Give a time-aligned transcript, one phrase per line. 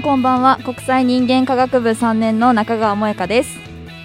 [0.00, 3.58] んこんばんは国際人間科学部3年の中川萌香です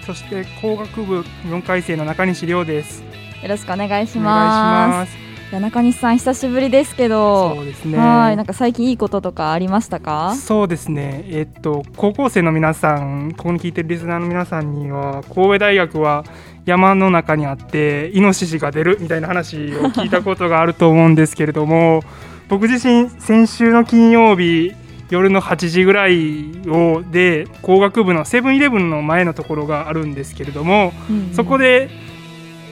[0.04, 3.02] そして工学部4回生の中西亮です。
[3.42, 5.16] よろしくお願いしおます
[5.50, 7.98] 中西さん久しぶりですけどそうですね。
[7.98, 10.34] はいなんか最近いいこととかありましたか？
[10.36, 11.24] そうですね。
[11.28, 16.24] えっと高校生の皆さん、ここに聞いてるリスナーの皆さんには神戸大学は
[16.66, 22.02] 山の中にあってイノシシが出るみたいな話を聞いたことがあると思うんですけれども、
[22.48, 24.74] 僕自身先週の金曜日。
[25.10, 31.88] 夜の8時ぐらいをで工学部のセブンイレブンの前のところがあるんですけれども、うんそこで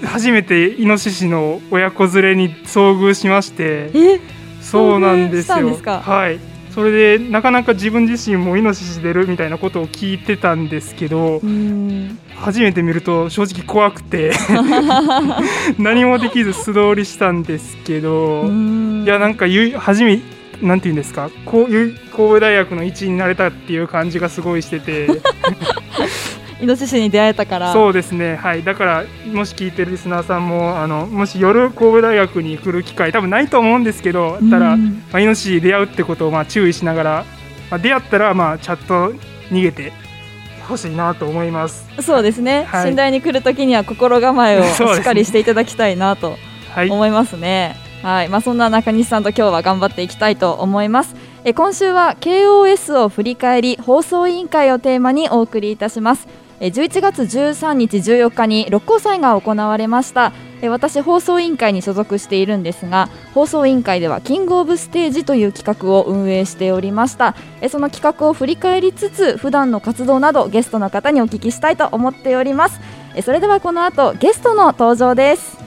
[0.04, 4.20] 初めてイノシシの親子連れに遭遇しましてえ？
[4.60, 5.56] そうなんですよ。
[5.56, 6.40] はい。
[6.74, 12.18] それでなかなか自分自身もイノシシ出るみたいなことを聞いてたんですけどうん。
[12.34, 14.32] 初めて見ると正直怖くて
[15.78, 19.04] 何もできず素通りしたんですけどうん。
[19.04, 19.46] いやなんか
[19.78, 20.20] 初め
[20.66, 21.30] なんていうんですか？
[21.44, 25.08] こういう神戸大学の一員になれたっていう感じがすごいしてて。
[26.60, 27.72] イノシシに出会えたから。
[27.72, 35.02] そうですね、はい、だからもし聞いてるリスナーさんもあのもし夜神戸大学に来る機会多分ないと思うんですけどたら、うん。
[35.12, 37.24] まあ、イノシシに出会うってことをまあ注意しながら、
[37.70, 39.12] まあ、出会ったらまあちゃんと
[39.50, 39.92] 逃げて
[40.66, 41.86] ほしいなと思います。
[42.00, 42.90] そうですね、はい。
[42.90, 46.38] 寝台に来るときには心構えを しっかりしていただきたいなと
[46.74, 47.76] はい、思いますね。
[48.04, 51.16] はい、まあ、そんな中西さんと今日は頑張っていきたいと思います。
[51.42, 56.28] え今週は KOS を振り返り放送委員会をテーマにお送りいたします。
[56.60, 60.34] え11月13日14日に六甲祭が行われました。
[60.60, 67.34] え私放送委員会に所属しているんですが放送委員会ではキングオブステージという企画を運営しておりました。
[67.62, 72.78] えその企画を振り返りつつ普段の活動などゲストの方にお聞きしたいと思っております。
[73.14, 75.63] えそれではこの後ゲストの登場です。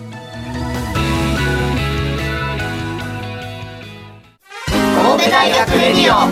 [5.30, 6.32] 大学レディオ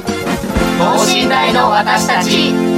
[0.78, 2.75] 等身大の私たち。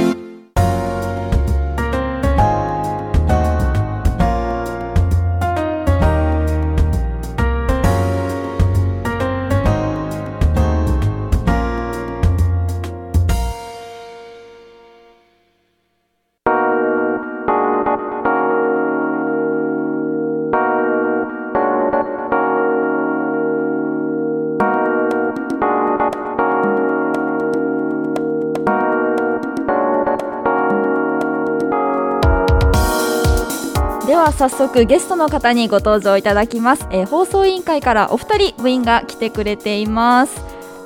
[34.38, 40.40] 早速ゲストの方にご登場いただきます、えー放送委員会からお二人部員が来てくれています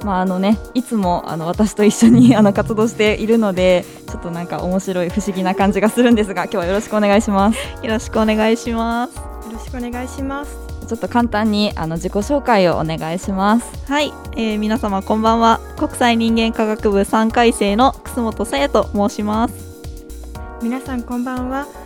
[0.06, 9.16] まああのねいつもあの私と一緒に あの活動しているのでちょっとなんか面白い不思議な感じがするんですが今日はよろしくお願いしますよろしくお願いします。
[9.16, 10.56] よろしくお願いします。
[10.88, 15.60] ちょっと簡単にあの自己紹介をお願いしますはい、えー、皆様こんばんは。
[15.76, 19.54] 国際人間科学部3回生の楠本さやと申します。
[20.62, 21.81] 皆さんこんばんは。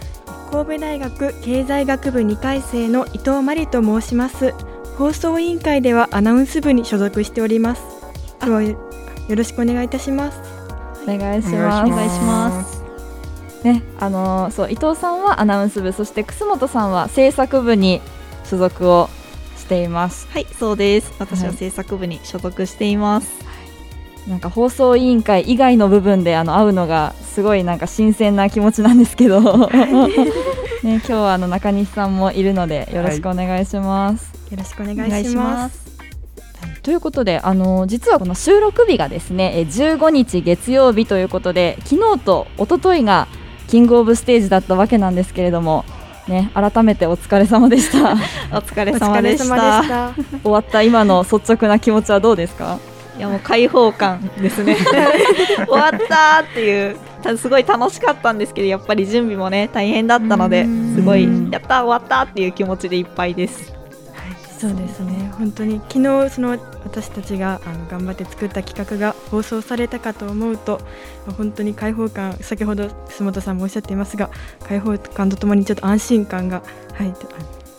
[0.51, 4.55] 神戸大学経済学部2回生の伊藤真理と申します。
[4.97, 7.83] 放送委員会ではアナウンス部に所属しております。
[9.29, 10.57] よろしくお願いいたします。
[11.03, 12.83] お願いしおますお願いします
[13.63, 18.01] ねあのーそう伊藤さんはアナウンス部そして楠本さんは制作部に
[18.45, 19.09] 所属を
[19.57, 21.13] していますはい、そうです。
[21.19, 23.46] 私ははい制作部に所属しています。
[24.29, 29.41] なんか放送委員会以外の部分であの会うのがすごいなんか新鮮な気持ちなんですけど、
[30.83, 34.33] ね、今日はあの中西さんもいるのでよろしくお願いします。
[34.51, 35.45] よろしくお願いしま。
[35.45, 35.97] ますす。
[36.83, 43.27] ということであの実はこの収録日がですねえ15日月曜日ということで昨日と一昨日が
[43.69, 45.85] キングオブステージだったわけなんですけれども。
[46.29, 48.15] ね、改めてお疲れ様でした
[48.51, 49.43] お疲れお様でし。
[49.43, 50.15] 疲れ様でした た。
[50.43, 52.81] 終わった今の率直な気持ちはどうですか？
[53.17, 54.77] いやもう開放感ですね。
[55.67, 56.97] 終わったーっていう。
[57.37, 63.77] すごい楽しかったんですけどやっぱり準備もね大変だったのでうんすごいやったー終わったーっていう気持ちでいっぱいです。
[64.59, 70.81] そうですね本当に昨日その私たちがあの頑張って作った企画が放送されたかと思うと
[71.37, 74.31] 本当に開放感先ほど楠本さんもおっしゃっていますが
[74.67, 76.63] 開放感とともにちょっと安心感が
[76.95, 77.15] はい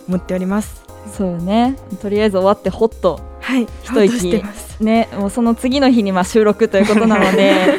[0.07, 3.67] 持っておりますそうねとりあえず終わってほっとはい。
[3.81, 4.43] 一息
[4.81, 7.77] ねもうその次の日にまあ収録ということなので。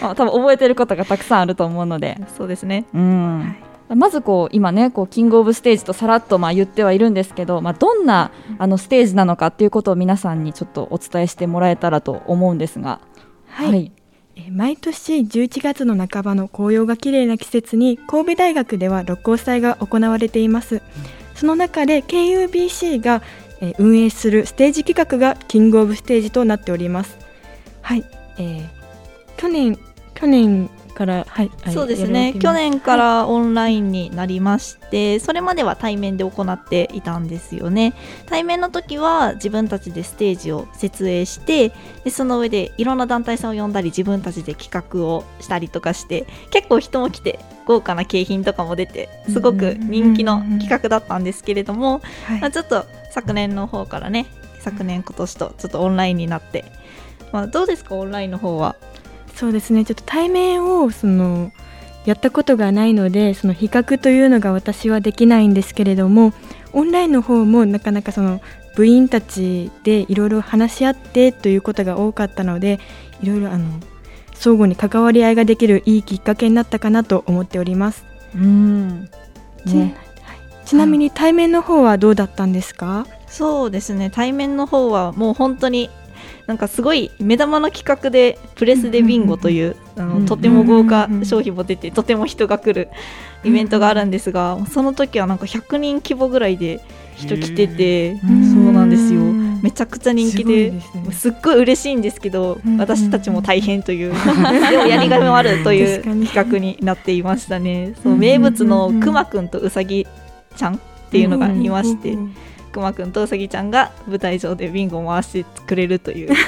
[0.00, 2.16] ま あ多分覚えてることがたくさんあると思うので。
[2.36, 2.84] そうですね。
[2.94, 3.38] うん、
[3.88, 3.96] はい。
[3.96, 13.00] まずこう今ねこうキングオブステージとさらっとまあ言ってはいるんですけど、まあ、どんなあのステージなのかっていうことを皆さんにちょっとお伝えしてもらえたらと思うんですが。
[13.48, 13.90] はい、
[14.36, 20.80] えー毎年11月の半ばの紅葉が綺麗な季節に神戸大学では六甲祭が行われています。
[21.34, 23.22] その中で KUBC が、
[23.60, 27.18] えー運営するステージ企画がキングオブステージとなっております。
[27.82, 28.04] はい、
[28.38, 28.66] えー
[29.36, 29.78] 去年
[30.14, 32.34] 去年からはいはいそうですね。
[32.40, 37.94] 去年からオンラインになりまして、それまでは対面で行っていたんですよね。
[38.26, 41.72] 対面の時は自分たちでステージを設営して
[42.02, 52.40] でその上でいろんな団体さんを呼んだり自分たちで企画をしたりとかして結構人も来て豪華な景品とかも出てすごく人気の企画だったんですけれども、はい。
[52.40, 54.26] まあ、ちょっと昨年の方からね
[54.60, 56.64] 昨年今年とちょっとオンラインになって、
[57.32, 58.76] まあ、どうですかオンラインの方は？
[59.34, 59.84] そうですね。
[59.84, 61.52] ちょっと対面をその
[62.04, 66.32] やったことがないのでその比較というのが私はできないんですけれども
[66.72, 68.40] オンラインの方もなかなかその
[68.76, 72.78] 部員たちでいろいろ話し合ってということが多かったので
[73.22, 73.80] いろいろあの
[74.34, 78.04] 相互に関わり合いができるいいきっかけになったかなと思っております。
[78.34, 79.10] うん。
[79.66, 79.96] ち,、ね
[80.68, 84.10] ちなみに対面の方はどうだったんですか、そうですね。
[84.10, 85.88] 対面の方はもう本当に
[86.46, 92.90] なんかすごい目玉の企画でプレスでビンゴというあうんのとても豪華商品も出てとても人が来る
[93.44, 96.80] イベントがあるんですがその時はなんか100人規模ぐらいで
[97.16, 99.20] 人来ててーそうなんですよ。
[99.20, 99.60] うん。
[99.62, 104.12] めちゃくちゃ人気でですっごい嬉しいんですけどうん私たちも大変という
[104.70, 107.94] でもやりがいもあるという企画になっていましたね。
[108.02, 110.06] そううん名物のくまくんとうさぎ
[110.58, 110.78] ちゃんっ
[111.10, 112.34] ていうのがいましてうん
[112.70, 116.34] くまくんとうさぎちゃんが舞台上でビンゴを回してくれるという。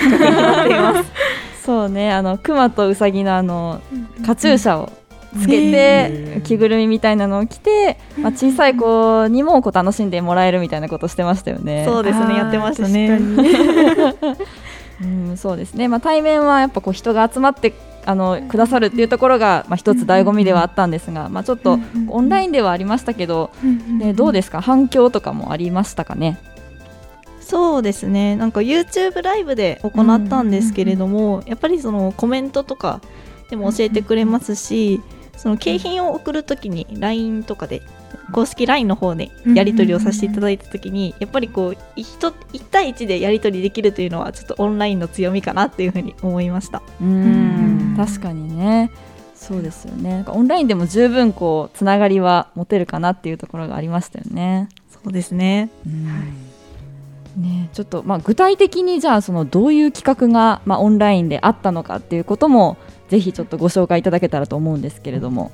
[1.65, 3.81] そうねあの熊とウサギのあの
[4.25, 4.91] カチューシャを
[5.39, 11.85] つけねて着ぐるみみたいなのを着て、まあ、小さい子にもこう楽しんでもらえるみたいなことしてましたよね。
[11.87, 13.21] そうですねやってましたね。
[15.03, 17.73] うん、そうですね、まあ、対面はやっぱこう人が集まって
[18.07, 23.51] あのくださるっていうところが、まあ、一つ醍醐味ではあったんですが、まあ、ちょっとオンラインではありましたけど、
[23.99, 24.61] ね、どうですか？
[24.61, 26.39] 反響とかもありましたかね？
[27.41, 28.37] そうですね。
[28.37, 33.01] なんか YouTube ライブで行ったんですけれども、やっぱりそのコメントとか
[33.51, 35.01] でも教えてくれますし、
[35.37, 37.83] その景品を送るときに LINE とかで
[38.33, 46.83] 公式 LINE の方でやり取りをさせていただいたときにやっぱりこう1 1対1でやり取りできるというのはちょっとオンラインの強みかなっていうふうに思いました。
[47.01, 47.95] うん。
[47.97, 48.91] 確かにね。
[49.35, 50.25] そうですよね。
[50.29, 54.69] オンラインでも十分こうつながりは持てるかなっていうところがありましたよね。
[54.91, 55.71] そうですね。
[57.37, 62.77] ねちょっとまあ具体的にじゃあそのどういう企画がまあオンラインであったのかっていうことも
[63.09, 65.51] ぜひちょっとご紹介いただけたらと思うんですけれども。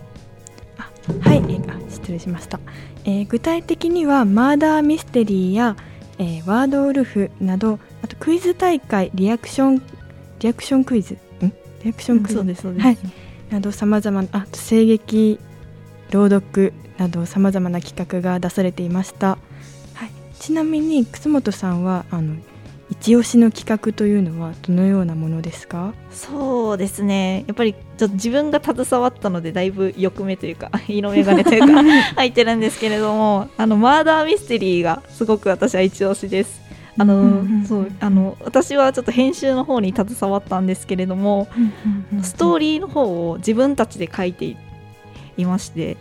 [1.20, 2.60] はい、えーあ失礼しました、
[3.04, 5.76] えー具体的にはマーダーミステリーや、
[6.18, 9.82] えーワードウルフなどあとクイズ大会リアクション
[10.40, 11.14] リアクションクイズ？
[11.14, 11.18] ん？
[11.84, 12.98] リアクションクイズ、そうですそうです、はい。
[13.50, 15.38] などさまざまなあと声劇
[16.10, 19.38] 朗読などさまざまな企画が出されていました、
[19.94, 22.36] はい、ちなみに楠本さんはあの
[23.00, 25.92] 一押しの企画というのはどのようなものですか？
[26.10, 27.44] そうですね。
[27.46, 31.82] やっぱりちょっと自分が携わったのでだいぶ欲目というか 色眼鏡というか
[32.16, 36.60] 入ってるんですけれどもあのマーダーミステリーがすごく私は一押しです。
[36.98, 41.46] あのそうあの私はちょっと編集の方に携わったんですけれども
[42.22, 44.56] ストーリーの方を自分たちで書いて
[45.36, 45.98] いまして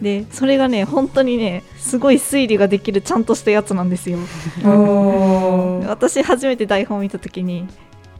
[0.00, 4.18] でそれがね本当にねすごい推理ができるちゃんとしたやつなんですよ。
[5.86, 7.66] 私初めて台本見た時に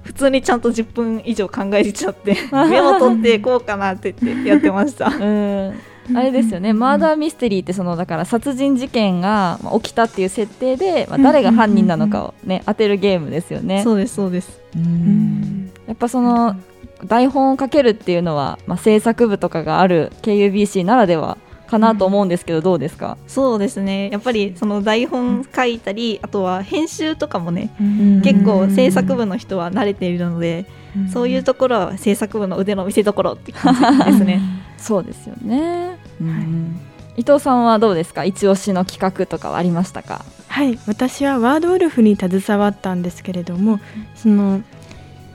[0.03, 5.07] 普通にちゃんと10分以上考えちゃって メモ取ってこうかなって言ってやってました。
[5.15, 5.75] うん
[6.17, 13.85] あれですよね、マーダーミステリーってそのだから殺人事件がまあ起きたっていう設定で、まあ、誰が犯人なのかをね当てるゲームですよね。
[13.85, 14.61] そうですそうです。
[14.75, 16.57] うんやっぱその
[17.07, 21.37] 台本を書けるっていうのは、まあ、制作部とかがある KUBC ならでは
[21.69, 24.11] かなと思うんですけど、どうですか、そうですね。
[24.11, 28.21] やっぱりその台本書いたり、あとは編集とかもね、ん。
[28.23, 30.67] 結構制作部の人は慣れているので、
[31.13, 34.41] そういうところは制作部の腕の見せ所って感じですね。
[34.77, 36.79] そうですよね、うん。
[37.17, 38.25] 伊藤さんはどうですか？
[38.25, 40.25] 一押しの企画とかはありましたか？
[40.49, 40.79] はい。
[40.87, 43.81] 私はワードウルフに携わったんですけれども
[44.15, 44.61] その、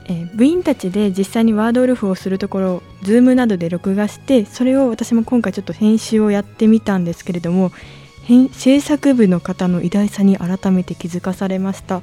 [0.08, 7.72] えー部員たちで実際にワードウルフをするところを Zoom などで録画してそれを私も今回ちょっと編集をやってみたんですけれども
[8.52, 12.02] 制作部の方の偉大さに改めて気づかされました。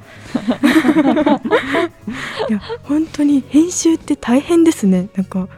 [2.48, 5.08] いや本当に編集って大変ですね。
[5.14, 5.48] なんか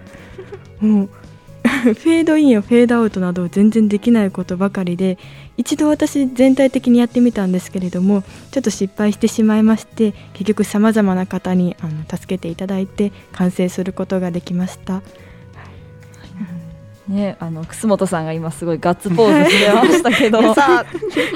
[0.80, 1.08] もう
[1.64, 5.16] フェードインやフェードアウトなど全然できないことばかりで
[5.58, 8.22] 一度私全体的にやってみたんですけれども
[8.52, 15.02] ちょっと失敗してしまいまして結局さまざまな方にあの助けていただいて完成することができました。
[17.08, 20.54] ね、あの楠本さんが今すごいガッツポーズしてましたけど。
[20.54, 20.84] さあ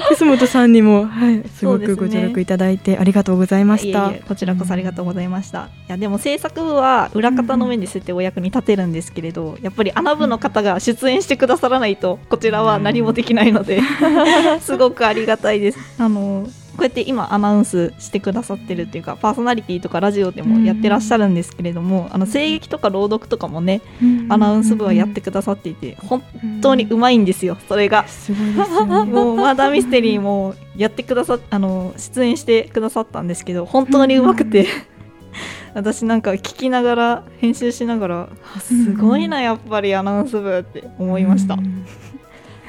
[0.09, 4.09] 楠本さんにも、はい、すごくご助力いただいてありがとうございました。
[4.09, 4.23] いえいえ。
[4.27, 5.69] こちらこそありがとうございました。
[5.87, 13.81] いやでも制作部は裏方の面でそうやってお役に立てるんですけれど、やっぱり穴部の方が出演してくださらないとこちらは何もできないので、
[14.61, 15.79] すごくありがたいです。
[15.97, 23.81] あのこうやって今アナウンスしてくださってるっていうかパーソナリティとかラジオでもやってらっしゃるんですけれども、あの声劇とか朗読とかもね、
[24.29, 26.23] アナウンス部はやってくださっていて本
[26.61, 28.07] 当にうまいんですよそれが。
[28.07, 29.05] すごいですよね。
[29.11, 34.67] もうマーダーミステリーもやってくださっあの出演してくださったんですけど本当にうまくて。
[35.73, 41.57] 私なんか聞きながら編集しながらあすごいなやっぱりアナウンス部って思いました。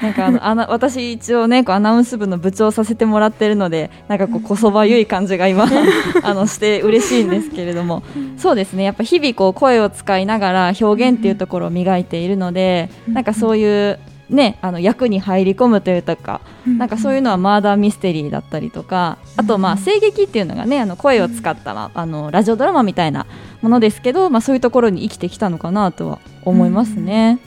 [0.03, 5.67] なんかあのあな私一応ねこうアナウンス部の部長させてもらってるのでなんかこうこそばゆい感じが今
[6.23, 8.03] あのして嬉しいんですけれども。
[8.37, 8.85] そうですね。
[8.85, 13.99] やっぱ日々こう声を使いながら表現っていうところを磨いているのでなんかそういう
[14.29, 23.27] ねあの役に入り込むというかなんかそういうのはマーダーミステリーだったりとかあとまあ声劇っていうのがねあの声を使った、まあ、あのラジオドラマみたいな
[23.63, 27.39] ものですけど、まあ、そういうところに生きてきたのかなとは思いますね。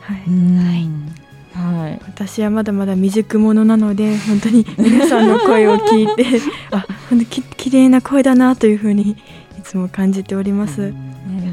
[0.00, 0.22] はい。
[0.26, 1.23] うん
[1.54, 6.24] はい私はまだまだ未熟者なので本当に皆さんの声を聞いて
[6.72, 9.16] あ本当き綺麗な声だなというふうにい
[9.62, 10.90] つも感じております。
[10.90, 10.94] ね、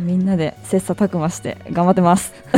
[0.02, 2.34] みんなで切磋琢磨して頑張ってます。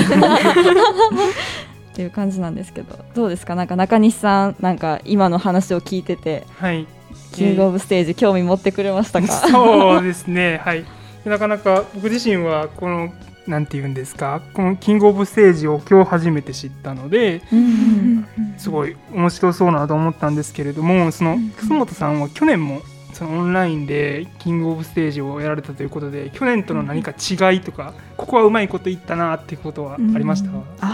[1.91, 3.53] っていう感じなんですけどどうですか？
[3.55, 6.87] なんか中西さんなんか今の話を聞いててはい
[7.33, 10.85] キングオブステージ興味持ってくれましたか、そうですね、はい。
[11.25, 13.11] なかなか僕自身はこの
[13.47, 22.81] なんて言うんですか、このキングオブステージを今日初めて知ったので、うんすごい面白そうなと思ったんですけれども、その楠本さんは去年も
[23.13, 30.49] そのオンラインでキングオブステージをやられたということで、去年との何か違いとか、ここはうまいこと言ったなっていうことはありました？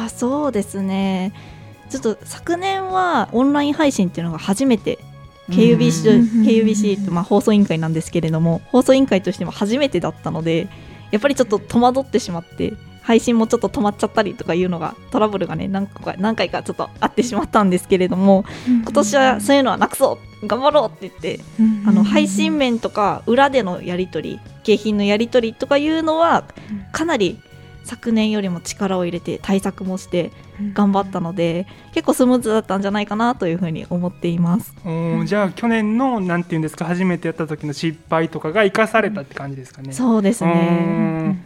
[0.05, 1.33] あそうですね。
[1.89, 4.99] ちょっと昨年はオンライン配信っていうのが初めて
[5.49, 10.67] KUBC, うん KUBC ってまあ放送委員会なんですけれども放送委員会としても初めてだったので
[11.11, 21.39] やっぱりちょっと戸惑ってしまって配信もちょっと止まっちゃったりとかいうのがトラブルがね何個か何回かちょっとあってしまったんですけれども今年はそういうのはなくそう頑張ろうって言って
[21.87, 26.43] あの配信面とか裏でのやり取り景品のやり取りとかいうのは
[26.91, 27.39] かなり
[27.83, 30.31] 昨年よりも力を入れて対策もして
[30.73, 34.73] 頑張ったので結構スムーズだったんじゃないかなというふうに思っています。
[34.85, 39.93] おーじゃあ去年のなんていうんですか初めてやった時の失敗とかが生かされたって感じですかね。
[39.93, 40.51] そうですね。
[40.51, 41.45] ん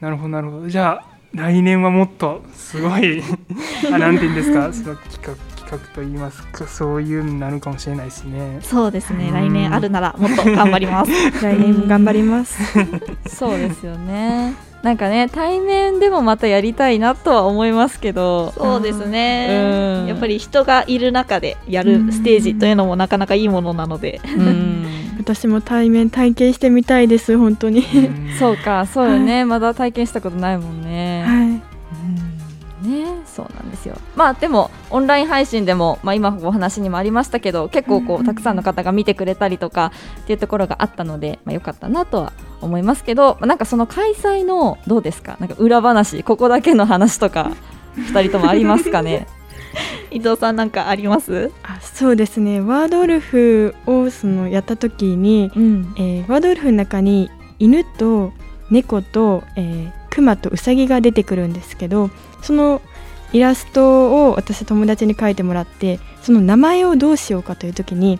[0.00, 3.22] なるほどなるほどじゃあ来年はもっとすごい
[3.92, 8.58] あなんていうんですかその企画企画といいますかそういうのになるかもしれないですね。
[8.62, 9.28] そうですね。
[9.28, 11.12] うん来年あるならもっと頑張ります。
[11.42, 12.58] 来年も頑張ります。
[13.28, 20.06] そうですよねなんかね対面でもまたやりたいなとは思いますけどそうですねうん。
[20.06, 24.20] やっぱり人がいる中でやるステージというのもなかなかいいものなので。
[24.24, 24.86] うん
[25.20, 27.80] 私も対面体験してみたいです本当に。
[27.80, 31.29] うん そうかそうよね、まだ体験したことないもんね、はい。
[32.82, 33.06] ね。
[33.26, 33.96] そうなんですよ。
[34.16, 45.36] まあでもオンライン配信でも、まあ、今お話にもありましたけど結構こうたくさんの方が見てくれたりとかっていうところがあったので、まあ、よかったなとは思いますけど、まあなんかその開催のどうですか？
[45.40, 47.52] なんか裏話ここだけの話とか
[47.96, 49.26] 2人ともありますかね？
[50.10, 51.50] 伊藤さんなんかあります？
[51.62, 52.60] あそうですね。
[52.60, 55.94] ワードウルフをそのやった時に、うん。
[55.96, 58.32] えーワードウルフの中に犬と
[58.70, 62.10] 猫と、えー、クマとウサギが出てくるんですけど
[62.42, 62.80] その
[63.32, 68.18] イラストを私友達に描いてもらってその名前をどうしようかという時に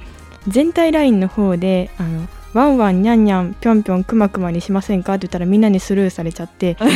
[0.49, 6.77] 全体ラインの方であのワンワンニャンニャンぴょんぴょんくまくまにしませんかって言ったらみんなにスルーされちゃって。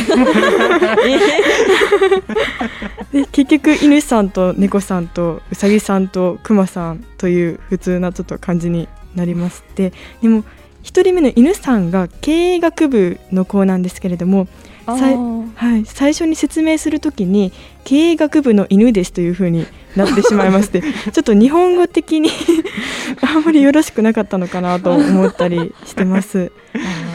[3.13, 9.93] で結局犬さんと猫さんとうさぎさんとくまさんという普通なちょっと感じになりまして。
[10.21, 10.43] でも
[10.83, 14.47] 1人目の犬さんが経営学部の子なんですけれども
[14.85, 17.51] はい、最初に説明するときに
[17.83, 19.65] 経営学部の犬ですというふうに
[19.95, 22.29] なってしまいまして ちょっと日本語的に
[23.21, 26.51] あんまりよろしくなかったのかなと思ったりしてます。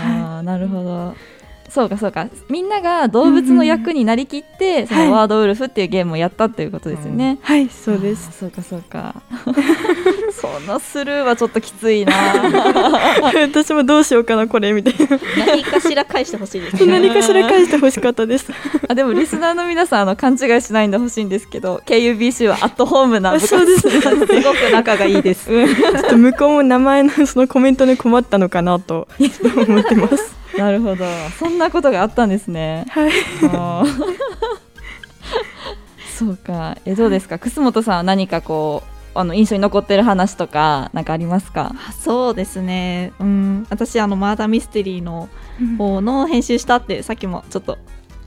[0.03, 1.15] あーなるほど。
[1.71, 2.27] そうかそうか。
[2.49, 8.33] みんなが動物の役になりきって、そのワードウルフっていうゲームをやったっていうことですよね、はい、そうです。
[8.37, 9.23] そうかそうか
[10.41, 12.13] そのスルーはちょっときついな
[13.43, 15.19] 私もどうしようかなこれみたいな。
[15.47, 16.87] 何かしら返してほしいですね。
[17.01, 18.47] 何かしら返してほしかったです。
[18.89, 24.01] あでもリスナーの皆さんあの勘違いしないでほしいんですけど KUBC はアットホームな部活そうですね。
[24.01, 24.09] す
[24.43, 25.47] ごく仲がいいです。
[25.51, 29.09] ちょっと向こうも名前のそのコメントに困ったのかなと
[29.67, 30.35] 思ってます。
[30.57, 31.05] なるほど
[31.39, 33.13] そんなことがあったんですねはい。
[36.19, 37.39] そうかえどうですか？
[37.39, 41.75] 楠本さんは何かこうあの印象に残ってる話とかなんかありますか？
[41.89, 43.12] あそうですね。
[43.21, 45.29] うん、私あのマーダーミステリーの
[45.79, 47.79] 方の編集したってさっきもちょっと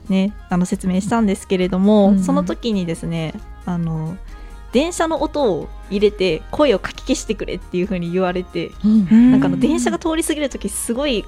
[0.08, 2.24] ねあの説明したんですけれども、うんうん。
[2.24, 3.34] その時にですね
[3.66, 4.16] あの
[4.72, 11.24] 電車の音を入れて声をかき消してくれっていう風に言われて、なんかあの電車が通り過ぎる時すごい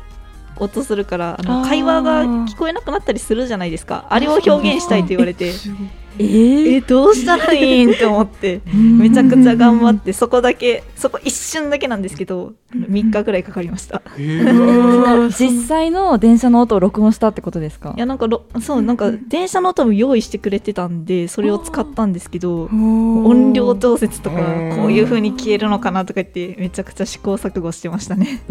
[0.57, 4.07] 音するからあの会話が聞こえなくなったりするじゃないですか。
[4.11, 5.53] あれを表現したいと言われて
[6.19, 8.61] ええどうしたらいいんって思って。
[8.67, 14.03] めちゃくちゃ頑張ってそこだけそこ一瞬だけなんですけど3日ぐらいかかりました。
[14.19, 15.29] へー。
[15.37, 28.43] 実際の電車の音を録音したってことですかいやなんかろそうなんか電車の音も用意してくれてたんでそれを使ったんですけど音音量調節とかうんこういう風に消えるのかなとか言ってめちゃくちゃ試行錯誤してましたね。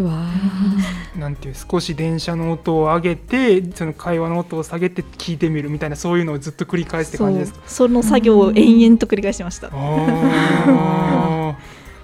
[1.16, 7.55] なんていう少し電車の音を上げてその会話の音を下げて聞いてみるみたいなそういうのをずっと繰り返すって感じですか？
[7.66, 9.70] その作業を延々と繰り返してました。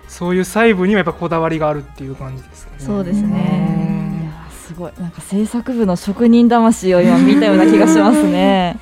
[0.09, 2.73] そういう細部にはやっぱこだわりがあるっていう感じですね。
[2.78, 4.30] そうですね。
[4.47, 4.92] やすごい。
[4.99, 8.78] なんか制作部の職人魂を今見たような気がしますね。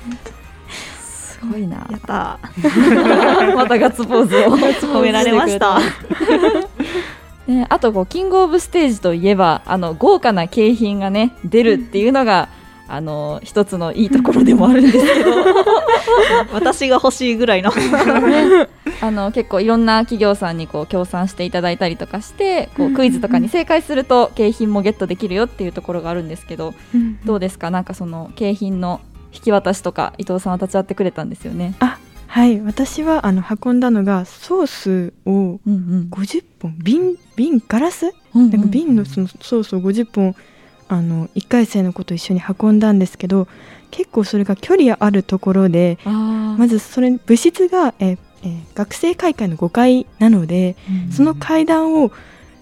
[0.99, 1.87] すごいな。
[1.89, 2.39] やった。
[3.55, 4.57] またガッツポーズを。
[4.93, 5.79] 褒められました。
[7.47, 12.49] ね、あとこうキングオブステージといえばあの豪華な景品がね出るっていうのが、
[12.93, 15.31] あの一つのいいところでもあるんですけど。
[16.53, 17.71] 私が欲しいぐらいの。
[19.01, 26.73] あの結構いろんな企業さんにこう協賛していただいたりとかしてこうクイズとかに正解すると景品もゲットできるよっていうところがあるんですけど
[27.25, 27.71] どうですか？
[27.71, 29.01] なんかその景品の
[29.33, 31.73] 引き渡しとか伊藤さんは立ち会ってくれたんですよね。
[32.27, 36.07] はい、私はあの運んだのがソースをうんうん。
[36.11, 38.13] 50本瓶瓶ガラス？
[38.35, 40.35] うんうんなんか瓶のそのソースを50本
[40.91, 43.47] あの1回生の子と一緒に運んだんですけど
[43.91, 50.75] 結構それが距離あるところでまずそれ物質が、えーえー学生会館の5階なので
[51.05, 51.11] うん。
[51.11, 52.11] その階段を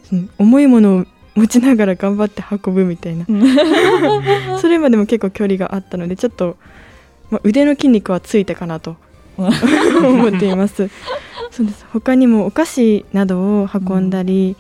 [0.03, 3.25] その重いものを持ちながら頑張って運ぶみたいな。
[4.59, 6.57] それまでも結構距離があったのでちょっと、
[7.31, 8.97] まあ、腕の筋肉はついたかなと
[9.37, 10.89] 思っています。
[11.49, 11.85] そうです。
[11.93, 14.55] 他にもお菓子などを運んだり、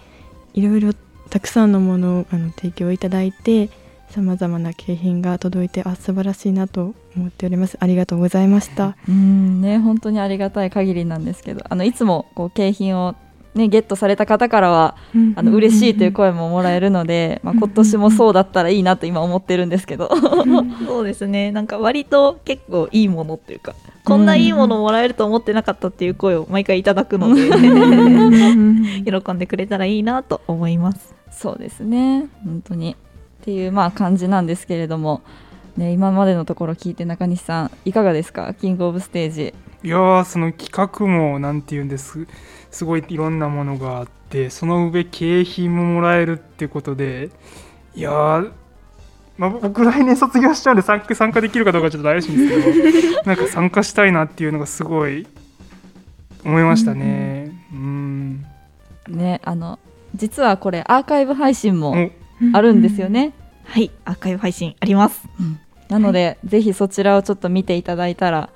[0.53, 0.93] いろいろ
[1.29, 3.69] たくさんのものをあの提供いただいて
[4.09, 7.77] さまざまな景品が届いてあ素晴らしいなと思っております。
[7.79, 8.97] ありがとうございました。
[9.07, 13.15] うんね本当にありがたい限りなんですけどあのいつもこう景品を
[13.53, 14.95] ねゲットされた方からは
[15.35, 20.09] あの嬉しいという声ももらえるので、まあ、今年もそうだったらいいなと今思ってるんですけど。
[20.87, 21.51] そうですね。
[21.51, 27.49] なんか割と結構いいものっていうかこんないいものもらえると思ってなかったっていう声を毎回いただくので
[29.05, 32.27] 喜んでくれたらいいなと思いますそうですね。
[32.43, 32.97] 本当に。
[33.41, 35.21] っていうまあ感じなんですけれども、
[35.77, 38.53] ね、今までのところ聞いて中西さんいかがですか？
[38.53, 39.53] キングオブステージ。
[39.81, 42.27] いやーその企画もなんて言うんです。
[42.71, 47.29] すごいいろんなものがあってその上景品ももらえるっていうことで
[47.95, 48.51] いやー
[49.37, 55.25] まあ、僕来年卒業しちゃうんで参加参加できるかどうかちょっと怪しいんですけど なんか参加したいなっていうのがすごい
[56.43, 57.51] 思いましたね。
[57.71, 58.45] うん。
[59.07, 59.79] ねあの
[60.15, 62.11] 実はこれアーカイブ配信もお
[62.53, 63.33] あるんですよね、
[63.65, 63.91] はい。
[64.05, 65.27] アーカイブ配信あります。
[65.89, 68.49] なので、ぜひそちらをちょっと見ていただいたら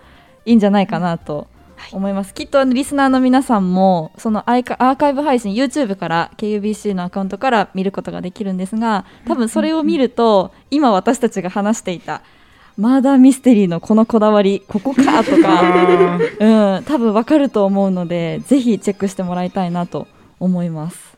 [0.45, 1.47] いいんじゃないかなと
[1.91, 12.21] 思います、きっとあのリスナーの皆さんもそのアイカアーカイブ配信 YouTube から KUBC のアカウントから見ることができるんですが多分それを見ると今私たちが話していた
[12.77, 15.61] マーダーミステリーのこのこだわりここかとか、
[16.39, 20.07] うん、多分わかると思うのでぜひチェックしてもらいたいなと
[20.39, 21.12] 思います。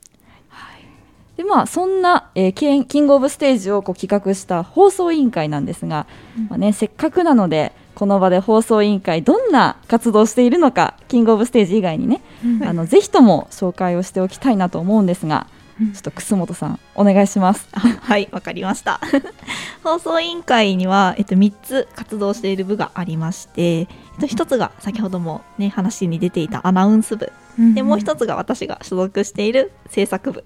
[1.38, 6.08] でまあ、そんな、えーキンキングオブステージをこう企画した放送委員会なんですが、
[6.50, 12.22] まあね、せっかくなのでこの場で放送委員会どんな活動をしているのかキングオブステージ以外にね、
[12.64, 17.68] あのぜひとも紹介をしておきたいなと思うんですがちょっと楠本さんお願いします。
[17.74, 19.02] あはい、わかりました。
[19.84, 23.88] 放送委員会には、えっと、3つ活動している部がありまして、えっ
[24.22, 27.30] と、1つが先ほどもね、話に出ていたアナウンス部。
[27.74, 30.46] で、もう1つが私が所属している制作部。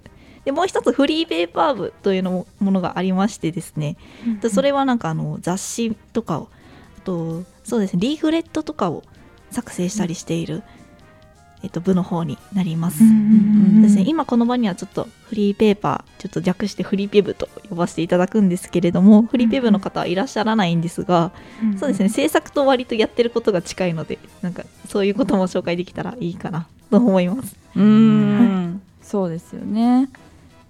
[0.50, 3.96] で、もう1つフリーペーパー部というのもものがありましてですね、
[4.40, 6.48] でそれはなんかあの雑誌とかを、
[6.98, 9.04] あと、そうですね、リーフレットとかを
[9.52, 10.64] 作成したりしている、
[11.62, 12.98] えっと、部の方になります。
[12.98, 21.30] ですね、今この場にはちょっとフリーペーパーちょっと略してフリーペブと呼ばせていただくんですけれどもフリーペブの方はいらっしゃらないんですが、
[21.78, 27.54] そうですね制作と割とやってることが近いのでなんかそういうことも紹介できたらいいかなと思います。
[27.76, 30.08] うーん、そうですよね。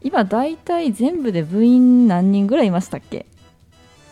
[0.02, 3.26] 今だいたい全部で部員何人ぐらいいましたっけ？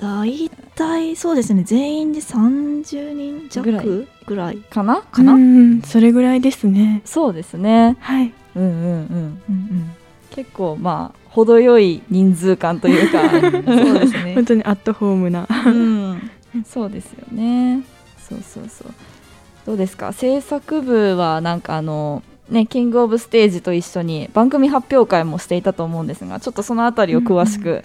[0.01, 5.03] 大体そうですね全員で30人弱ぐらいぐらいかな？
[5.03, 7.97] かな、うん、それぐらいですねそうですね。
[8.01, 8.83] はいうんうんうん。
[8.87, 9.03] うん
[9.49, 9.91] うん
[10.31, 13.29] 結構まあ程よい人数感というか。
[13.41, 16.31] そうですね本当にアットホームなうん、
[16.65, 17.83] そうですよね。
[18.19, 18.93] そうそうそう。
[19.67, 20.13] どうですか？
[20.13, 27.85] 制作部はなんかあのねキングオブステージと一緒に番組発表会もしていたと思うんですがちょっとそのあたりを詳しく、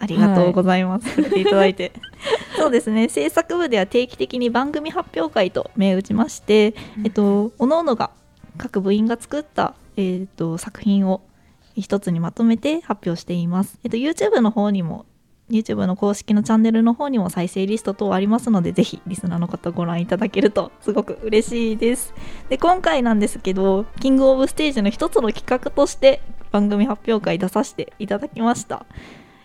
[0.00, 1.08] ありがとうございます。
[1.10, 1.92] 触れていただいて。
[2.56, 3.08] そうですね。
[3.08, 8.10] 制作部では定期的に番組発表会と銘打ちまして、えっと、各々が、
[8.56, 11.20] 各部員が作った、えっと、作品を
[11.76, 13.78] 一つにまとめて発表しています。
[13.84, 15.04] えっと、YouTube の方にも、
[15.50, 22.14] YouTube の公式のチャンネルの方にも再生リスト等ありますので、ぜひリスナーの方ご覧いただけるとすごく嬉しいです。
[22.48, 28.86] で、今回なんですけど、キングオブステージの一つの企画として番組発表会出させていただきました。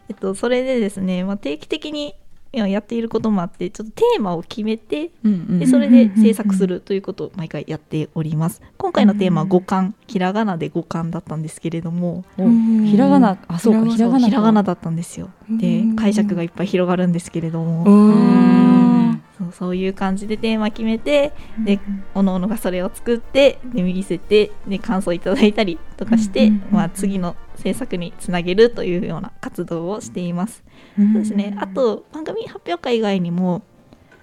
[0.08, 2.16] えっと、それでですね、まあ、定期的に
[2.56, 8.62] いややっていることもあってちょっとテーマを決めてうんうんでそれで制作するということを毎回やっております。
[8.78, 9.94] 今回のテーマは五感。
[10.08, 12.24] ひらがなで五感だったんですけれども。
[12.38, 12.48] お
[12.86, 14.28] ひらがなあそうかひらがな。
[14.28, 15.30] ひらがなだったんですよ。
[15.50, 15.96] でうん。
[15.98, 21.34] 解釈がいっぱい広がるんですけれどおもーそうそういう感じでテーマ決めて
[21.66, 21.80] で
[22.14, 30.64] おのおのがそれを作ってで見せてで感想いただいたりとかして、まあ、次の制作につなげるというような活動をしています。
[30.96, 31.56] そうですね。
[31.60, 33.62] あと番組発表会以外にも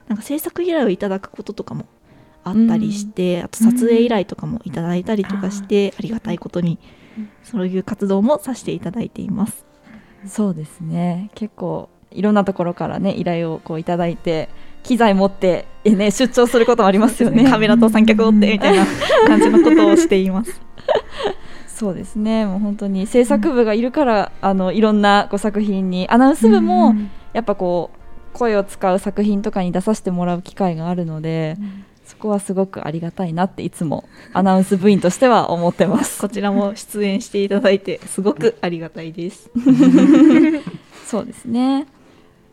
[0.09, 1.87] なんか制作依頼をいただくこととかも
[2.45, 6.79] あったりして、あと撮影依頼とかもいただいたりとかして、ありがたいことに
[7.42, 9.64] そういう活動もさせていただいています。
[10.27, 14.49] そうですね結構いろんなところからね依頼をこういただいて
[14.83, 18.85] 機材持って、えね、出張することもありますよねカメラと三脚を追ってみたいな
[19.27, 20.61] 感じのことをしています。
[21.75, 26.95] そうですねもう本当に制作部がいるから、あのいろんなこう作品にアナウンス部も
[27.33, 31.57] やっぱこう声を使う作品とかに出させてもらう機会があるので、
[32.05, 36.21] そこはすごくありがたいなっていつもアナウンス部員としては思ってます。
[36.21, 39.51] こちらも出演していただいてすごくありがたいです。
[41.07, 41.87] そうですね。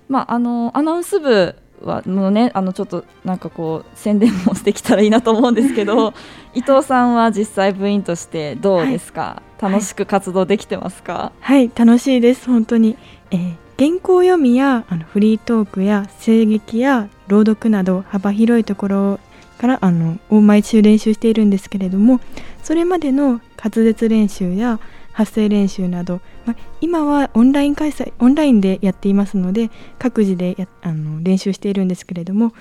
[0.08, 6.14] まああのアナウンス部はのねあのちょっとなんかこう宣伝もしてきたらいいなと思うんですけど、
[6.54, 9.42] 伊藤さんは実際部員としてどうですか？
[9.62, 11.32] 楽しく活動できてますか？
[11.40, 12.96] はい楽しいです本当に、
[13.32, 19.20] えー原稿読みやあのフリートークや声劇や朗読など幅広いところ
[19.58, 22.20] からあのを毎週練習しているんですけれども
[22.62, 24.82] それまでの滑舌練習や
[25.20, 32.54] 発声練習など、まあ、今はオンライン開催オンラインでやっていますので各自でやあの練習しているんですけれども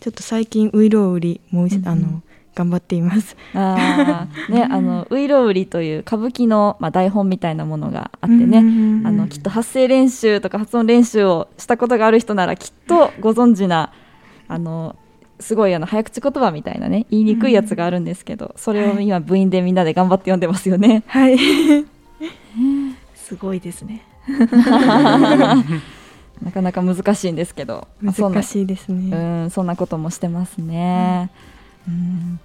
[0.00, 2.22] ちょっと最近ウイロウリもう一、うんうんあの
[2.54, 3.36] 頑張っています。
[3.52, 8.58] あーねあのウイロウリという歌舞伎のまあ台本みたいなものがあってね。
[8.58, 13.92] あのきっと発声練習とか発音練習をしたことがある人ならきっとご存知な
[14.46, 14.94] あの
[15.40, 21.02] すごいあの早口言葉みたいなね言いにくいやつがあるんですけど、それを今部員でみんなで頑張って読んでますよね。
[21.08, 21.36] はい
[23.24, 24.02] すごいですね。
[26.42, 29.16] なかなか難しいんですけど、まあそんな難しいですね。
[29.16, 29.50] うん。
[29.50, 31.30] そんなこともしてますね。
[31.88, 32.40] うん。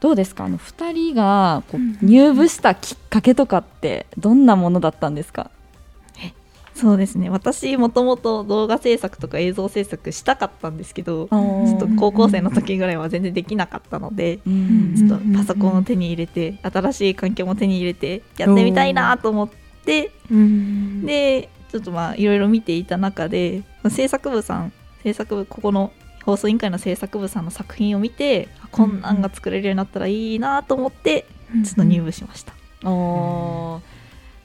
[0.00, 0.44] どうですか？
[0.44, 5.50] あの2人がこう入部したきっかけとかってどんなものだったんですか、
[6.74, 7.28] そうですね。
[7.30, 19.67] 私もともと動画制作とか映像制作したかったんですけどちょっと高校生の時ぐらいは全然できなかったのでうんちょっとパソコンを手に入れて新しい環境も手に入れてやってみたいなと思ってうん
[21.04, 24.72] でちょっとまあいろいろ見ていた中で制作部さん
[25.02, 25.92] 制作部ここの
[26.24, 31.26] 放送委員会の制作部さんの作品を見てあこんなんが作れるようになったらいいなと思って
[31.64, 32.52] ちょっと入部しました。
[32.84, 33.98] おー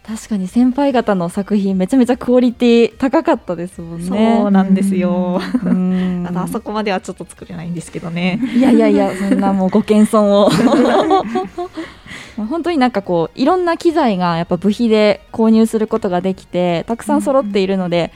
[0.05, 4.05] 確かに先輩方の作品めちゃめちゃクオリティ高かったですもんね。
[4.41, 5.39] そうなんですよ。
[5.63, 8.39] うん あとあそこまではちょっと作れないんですけどね。
[8.53, 10.49] いやいやいやそんなもうご謙遜を
[10.83, 11.23] まあ
[12.35, 18.11] 本当になんかこういろんな機材がやっぱ部費で購入することができてたくさん揃っているので、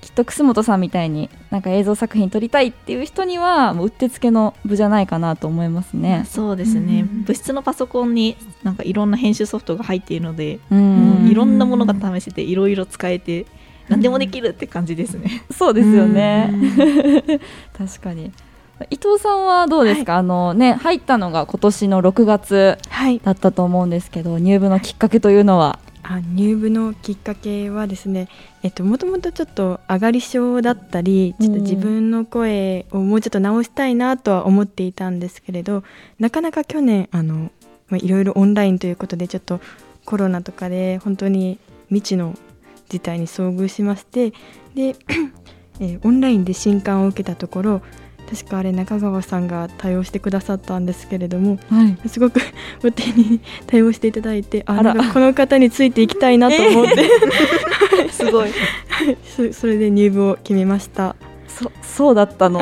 [0.00, 6.24] きっと楠本さんみたいになんか映像作品撮りたいっていう人にはもううってつけの部じゃないかなと思いますね。
[6.28, 13.46] そうですね、うん物質のパソコンになんかいろんな編集ソフトが入っているので、うもういろんなものが試せていろいろ使えて
[13.88, 15.44] 何でもできるって感じですね。
[15.50, 16.52] そうですよね。
[17.76, 18.32] 確かに。
[18.88, 23.20] 伊藤さんはどうですか、あのね入ったのが今年の6月はい。
[23.20, 28.28] だったと思うんですけど入部のきっかけというのは、あ入部のきっかけはですね、
[28.62, 35.84] えっと、もともとちょっと上がり症だったりちょっと自分の声をもうちょっと直したいなとは思っていたんですけれど
[36.18, 37.52] なかなか去年あの
[37.88, 39.60] まあいろいろオンラインということでちょっと
[40.04, 42.36] コロナとかで本当に未知の
[42.88, 44.32] 事態に遭遇しまして
[44.74, 44.96] で、
[45.80, 47.82] えーオンラインで新刊を受けたところ
[48.30, 52.40] 確かあれ中川さんが対応してくださったんですけれどもはい、すごく
[52.84, 54.94] お手に対応していただいてああら。
[54.94, 57.10] この方についていきたいなと思って、
[58.10, 58.50] すごい。
[59.24, 61.16] そそれで入部を決めました。
[61.48, 62.60] そそうだったの。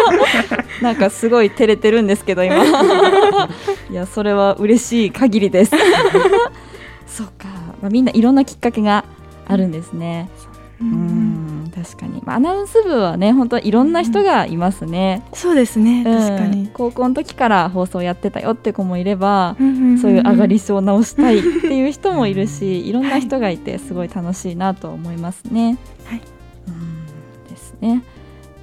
[0.80, 2.64] なんかすごい照れてるんですけど今。
[3.90, 5.72] いやそれは嬉しい限りです。
[7.06, 7.48] そうか、
[7.82, 9.04] まあ、みんないろんなきっかけが
[9.46, 10.30] あるんですね。
[10.80, 11.37] うん
[11.82, 16.02] 確かに、まあ、アナウンス部はね本当いろんな人がいますね、そうですね。
[16.06, 16.18] うん。
[16.18, 25.78] 確かに、高校の時から放送やってたよって子もいれば、うんうんんそういう上がり症を直したいっていう人もいるし、いろんな人がいてすごい楽しいなと思いますね。
[26.04, 26.20] はい。
[26.68, 27.48] うん。
[27.48, 28.02] ですね。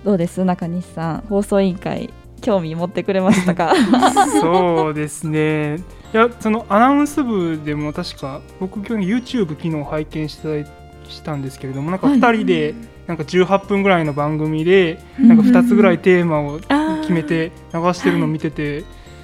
[0.04, 0.44] どうです？
[0.44, 1.24] 中西さん。
[1.30, 2.10] 放送委員会
[2.42, 3.74] 興味持ってくれましたか？
[4.42, 5.78] そうですね。
[6.14, 10.50] いや、そのアナウンス部でも確か、僕、今日 YouTube 昨日拝見した
[11.10, 12.74] したんですけれども、なんかはい2人で、
[13.08, 16.60] なんか18分ぐらいの番組で、なんか2つぐらいテーマを
[17.02, 18.84] 決めて流してるのを見てて、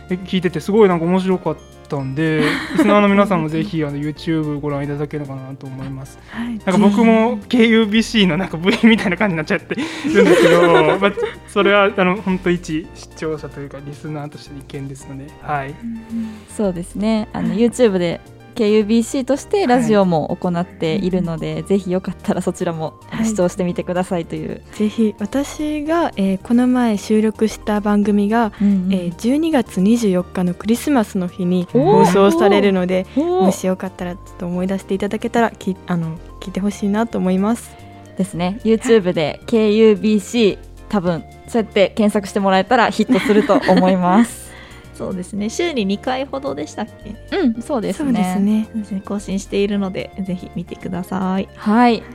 [0.10, 1.58] え聞いてて、すごいなんか面白かっ
[1.90, 2.44] たんで、
[2.78, 6.20] リスナーの皆さんもぜひあの YouTube ご覧いただければなと思います。
[6.30, 6.50] はい。
[6.50, 10.62] なんか僕も KUBC のなんか部員みたいな感じになっちゃってるんですけど、
[11.00, 11.12] まあ、
[11.48, 15.74] それはあの本当一視聴者というかリスナーとしての意見ですので、はい、
[16.56, 17.28] そうですね。
[17.34, 18.22] あの YouTube で
[18.56, 23.26] KUBC としてラジオも行っているので、ぜひよかったらそちらもはい。
[23.26, 24.62] 視聴してみてくださいという。
[24.74, 28.94] ぜひ私が、えーこの前収録した番組が、うんうん。
[28.94, 37.72] えー12月24日のクリスマスの日に放送されるのでもしよかったらちょっと思い出していただけたらきあの聞いてほしいなと思います。
[38.18, 38.60] ですね。
[38.64, 40.58] YouTube で KUBC
[40.90, 44.41] 多分そうやって検索してもらえたらヒットすると思います
[44.94, 45.50] そうですね。
[45.50, 46.88] 週に2回ほどでしたっ
[47.32, 47.38] け？
[47.38, 48.06] うんそうですね。
[48.36, 49.02] そうですね。
[49.06, 51.48] 更新しているのでぜひ見てください。
[51.56, 51.98] はい。
[51.98, 52.06] じゃ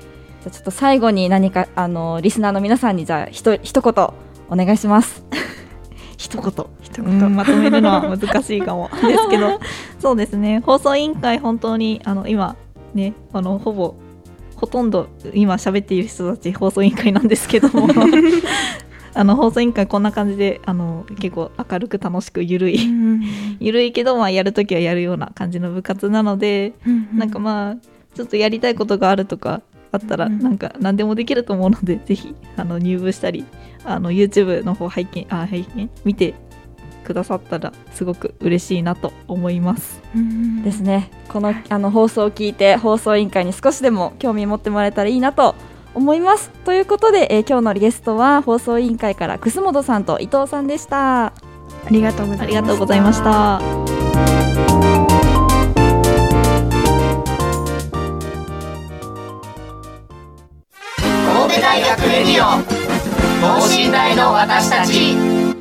[0.47, 3.93] あちょっと最後に何かあのリスナーの皆さんにじゃあひと一言
[4.49, 5.25] お願いします。
[6.17, 6.67] 一言。
[6.83, 8.89] 一うんまとめるのは難しいかも。
[9.07, 9.61] ですけど。
[9.99, 10.61] そうですね。
[10.65, 12.57] 放送委員会本当にあの今
[12.95, 13.95] ねあのほぼ
[14.55, 17.89] ほとんど今喋っている人たち放送委員会なんですけども
[19.17, 22.79] あの放送委員会こんな感じであの結構明るく楽しくゆるい
[23.61, 26.75] ゆるいけど、まあ、やるときはやるような感じの部活なので、
[27.15, 27.77] なんかまあ
[28.15, 33.47] ちょっとやりたいことがあるとかあったらうんなんか何でもできると思うので、 ぜひあの入部したり
[33.87, 36.35] あの YouTube の方拝見あ拝見見て
[37.03, 40.03] くださったらすごく嬉しいなと思います。
[40.63, 41.11] ですね。
[41.29, 45.55] このあの放送を聞いて放送委員会に少しでも興味持ってもらえたらいいなと
[45.97, 51.33] 思いますということで、えー今日のゲストは放送委員会から楠本さんと伊藤さんでしたあ
[51.91, 52.45] りがとうございました。
[52.45, 53.61] ありがとうございました。
[61.33, 62.63] 神戸大学レディオ
[63.41, 65.56] 等身大の私たち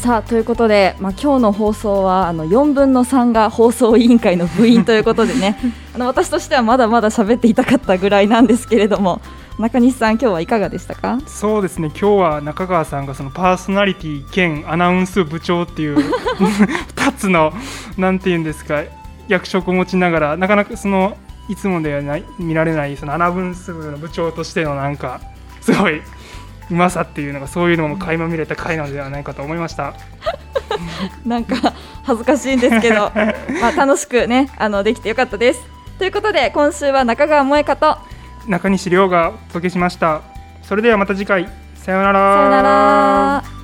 [0.00, 5.58] さあということで、まあ、今日の放送はあの4分の3が放送委員会の部員ということでね。
[5.94, 9.20] あの私としてはまだまだ喋っていたかったぐらいなんですけれども。
[9.58, 11.18] 中西さん今日はいかがでしたか？
[11.26, 11.88] そうですね。
[11.88, 15.98] 今日は中川さんがそのパーソナリティ兼アナウンス部長っていう
[16.96, 17.52] 2つの
[17.98, 18.84] なんていうんですか
[19.28, 21.14] 役職を持ちながらなかなかその
[21.50, 25.20] いつもではない見られないそのアナウンス部の部長としてのなんか
[25.60, 26.00] すごい
[26.70, 29.94] うまさっていうのがそういうのも垣間見れた回なのではないかと思いました。
[31.24, 33.12] なんか恥ずかしいんですけど、
[33.60, 35.80] まあ楽しくねあのできてよかったです。
[36.00, 37.98] ということで今週は中川萌香と
[38.48, 40.22] 中西亮がお届けしました
[40.62, 43.59] それではまた次回さようならさよなら。